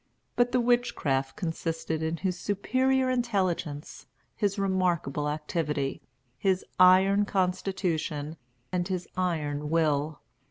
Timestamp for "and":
8.71-8.87